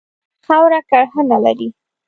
خاوره 0.45 0.79
کرهڼه 0.89 1.37
لري. 1.45 1.69